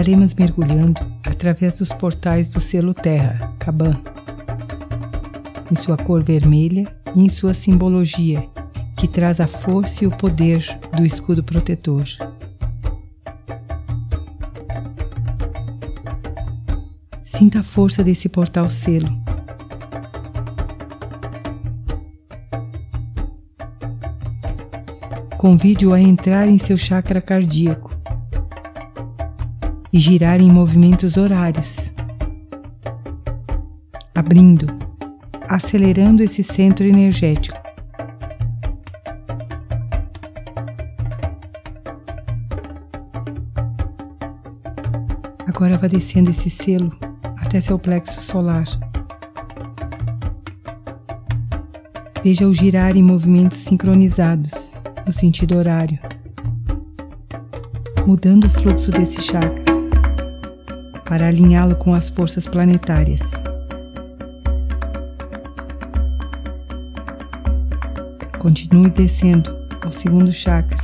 [0.00, 4.00] estaremos mergulhando através dos portais do selo Terra, Caban,
[5.70, 8.42] em sua cor vermelha e em sua simbologia,
[9.00, 10.62] que traz a força e o poder
[10.94, 12.04] do escudo protetor.
[17.22, 19.10] Sinta a força desse portal selo.
[25.38, 27.90] Convide-o a entrar em seu chakra cardíaco
[29.90, 31.94] e girar em movimentos horários,
[34.14, 34.66] abrindo,
[35.48, 37.69] acelerando esse centro energético.
[45.52, 46.96] Agora vá descendo esse selo
[47.40, 48.66] até seu plexo solar.
[52.22, 55.98] Veja-o girar em movimentos sincronizados no sentido horário,
[58.06, 59.64] mudando o fluxo desse chakra
[61.04, 63.32] para alinhá-lo com as forças planetárias.
[68.38, 69.52] Continue descendo
[69.84, 70.78] ao segundo chakra,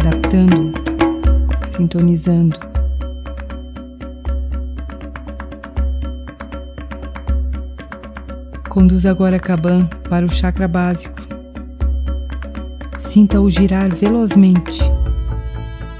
[0.00, 0.72] adaptando,
[1.68, 2.67] sintonizando.
[8.68, 11.20] Conduz agora Kaban para o chakra básico.
[12.98, 14.80] Sinta-o girar velozmente,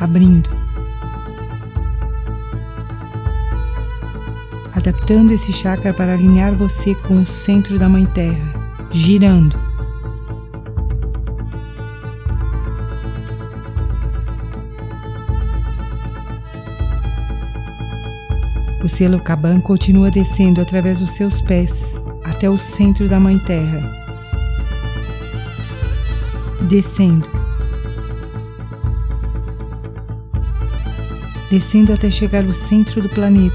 [0.00, 0.62] abrindo
[4.82, 8.52] adaptando esse chakra para alinhar você com o centro da Mãe Terra,
[8.90, 9.56] girando.
[18.82, 22.01] O selo Kaban continua descendo através dos seus pés
[22.42, 23.80] até o centro da Mãe Terra.
[26.62, 27.24] Descendo.
[31.48, 33.54] Descendo até chegar ao centro do planeta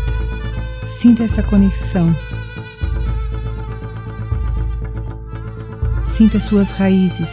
[0.86, 2.16] Sinta essa conexão.
[6.16, 7.30] Sinta suas raízes.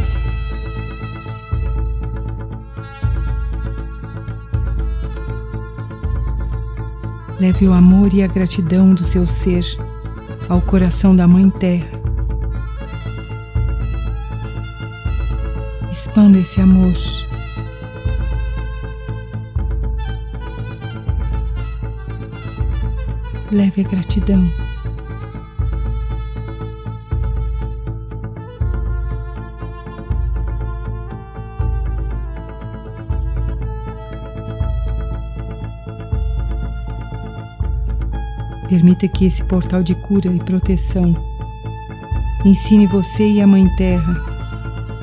[7.39, 9.65] Leve o amor e a gratidão do seu ser
[10.49, 11.88] ao coração da Mãe Terra.
[15.93, 16.93] Expanda esse amor.
[23.55, 24.64] leve a gratidão.
[38.69, 41.15] Permita que esse portal de cura e proteção
[42.45, 44.17] ensine você e a Mãe Terra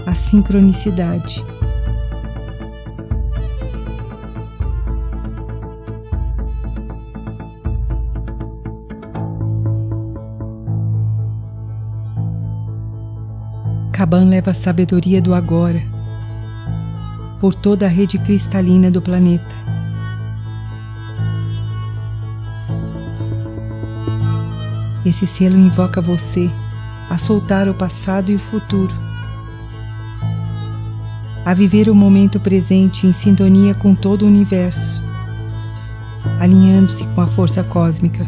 [0.05, 1.43] a sincronicidade
[13.91, 15.79] Caban leva a sabedoria do agora
[17.39, 19.70] por toda a rede cristalina do planeta.
[25.11, 26.49] Esse selo invoca você
[27.09, 28.95] a soltar o passado e o futuro,
[31.43, 35.03] a viver o momento presente em sintonia com todo o universo,
[36.39, 38.25] alinhando-se com a força cósmica.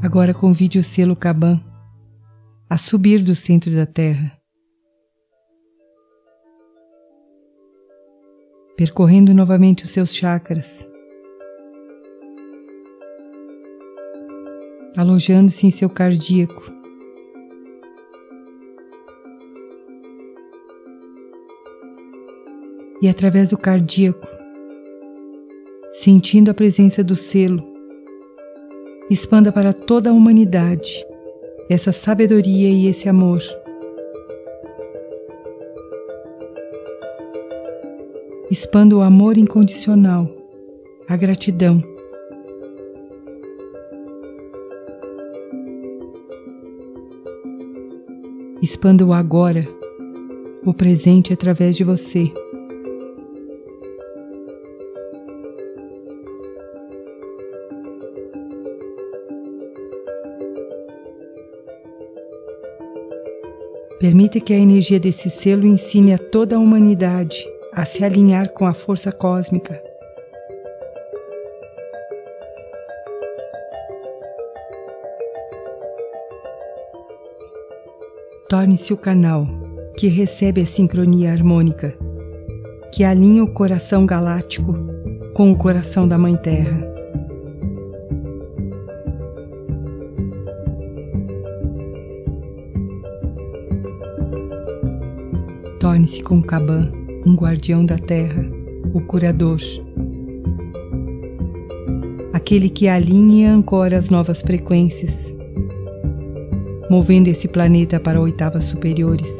[0.00, 1.60] Agora convide o selo Caban
[2.68, 4.40] a subir do centro da Terra,
[8.76, 10.88] percorrendo novamente os seus chakras,
[14.96, 16.72] alojando-se em seu cardíaco.
[23.02, 24.26] E através do cardíaco,
[25.92, 27.62] sentindo a presença do selo,
[29.10, 31.04] expanda para toda a humanidade
[31.68, 33.42] essa sabedoria e esse amor.
[38.50, 40.28] Expanda o amor incondicional,
[41.08, 41.82] a gratidão.
[48.62, 49.66] Expanda o agora,
[50.64, 52.32] o presente através de você.
[64.04, 67.42] Permita que a energia desse selo ensine a toda a humanidade
[67.72, 69.82] a se alinhar com a força cósmica.
[78.46, 79.48] Torne-se o canal
[79.96, 81.96] que recebe a sincronia harmônica,
[82.92, 84.74] que alinha o coração galáctico
[85.32, 86.93] com o coração da Mãe Terra.
[95.84, 96.90] Torne-se com Caban
[97.26, 98.42] um guardião da terra,
[98.94, 99.60] o curador.
[102.32, 105.36] Aquele que alinha e ancora as novas frequências,
[106.88, 109.30] movendo esse planeta para oitavas superiores,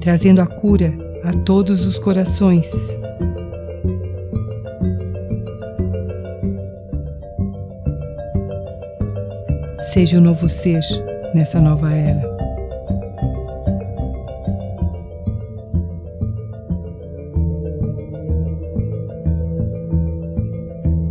[0.00, 0.90] trazendo a cura
[1.22, 2.98] a todos os corações.
[9.92, 10.80] Seja o novo ser
[11.34, 12.39] nessa nova era.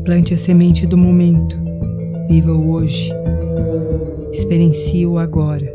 [0.10, 1.56] Plante a semente do momento.
[2.28, 3.12] Viva o hoje.
[4.34, 5.72] Experiencie o agora.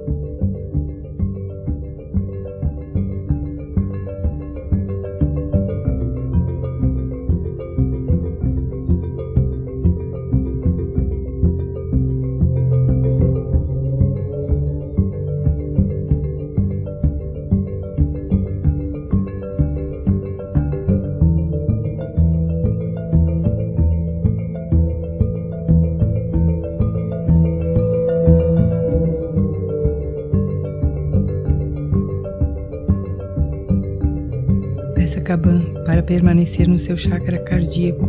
[35.84, 38.08] Para permanecer no seu chakra cardíaco.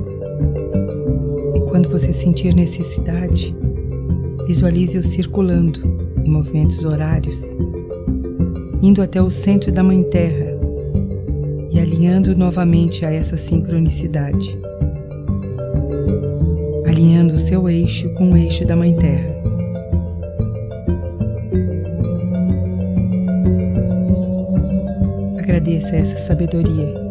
[1.55, 3.55] E quando você sentir necessidade,
[4.45, 5.81] visualize-o circulando
[6.23, 7.57] em movimentos horários,
[8.79, 10.55] indo até o centro da Mãe Terra
[11.71, 14.55] e alinhando novamente a essa sincronicidade.
[16.87, 19.35] Alinhando o seu eixo com o eixo da Mãe Terra.
[25.39, 27.04] Agradeça essa sabedoria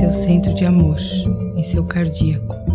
[0.00, 0.96] seu centro de amor,
[1.54, 2.69] em seu cardíaco.